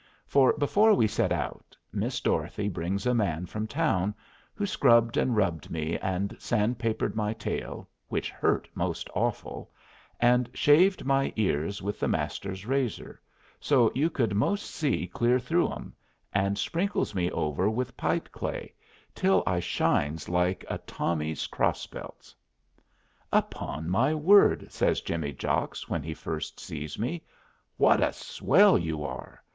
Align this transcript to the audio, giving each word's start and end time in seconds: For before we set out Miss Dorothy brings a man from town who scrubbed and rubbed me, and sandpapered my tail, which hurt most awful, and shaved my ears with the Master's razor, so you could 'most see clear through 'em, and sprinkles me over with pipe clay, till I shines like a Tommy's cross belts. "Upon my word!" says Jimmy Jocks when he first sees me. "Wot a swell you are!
For 0.25 0.53
before 0.53 0.95
we 0.95 1.05
set 1.05 1.31
out 1.31 1.77
Miss 1.93 2.19
Dorothy 2.21 2.67
brings 2.69 3.05
a 3.05 3.13
man 3.13 3.45
from 3.45 3.67
town 3.67 4.15
who 4.55 4.65
scrubbed 4.65 5.15
and 5.15 5.37
rubbed 5.37 5.69
me, 5.69 5.95
and 5.99 6.35
sandpapered 6.39 7.13
my 7.15 7.33
tail, 7.33 7.87
which 8.07 8.31
hurt 8.31 8.67
most 8.73 9.11
awful, 9.13 9.69
and 10.19 10.49
shaved 10.55 11.05
my 11.05 11.31
ears 11.35 11.83
with 11.83 11.99
the 11.99 12.07
Master's 12.07 12.65
razor, 12.65 13.21
so 13.59 13.91
you 13.93 14.09
could 14.09 14.33
'most 14.33 14.65
see 14.71 15.05
clear 15.05 15.37
through 15.37 15.71
'em, 15.71 15.93
and 16.33 16.57
sprinkles 16.57 17.13
me 17.13 17.29
over 17.29 17.69
with 17.69 17.95
pipe 17.95 18.27
clay, 18.31 18.73
till 19.13 19.43
I 19.45 19.59
shines 19.59 20.27
like 20.27 20.65
a 20.67 20.79
Tommy's 20.79 21.45
cross 21.45 21.85
belts. 21.85 22.33
"Upon 23.31 23.87
my 23.87 24.15
word!" 24.15 24.71
says 24.71 25.01
Jimmy 25.01 25.31
Jocks 25.31 25.87
when 25.89 26.01
he 26.01 26.15
first 26.15 26.59
sees 26.59 26.97
me. 26.97 27.21
"Wot 27.77 28.01
a 28.01 28.11
swell 28.11 28.79
you 28.79 29.03
are! 29.03 29.43